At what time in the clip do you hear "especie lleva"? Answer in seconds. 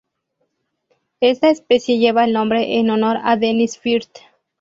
1.51-2.25